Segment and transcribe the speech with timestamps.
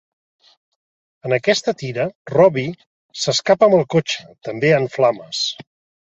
[1.27, 2.71] En aquesta tira, Robbie
[3.25, 5.43] s'escapa amb el cotxe, també en flames.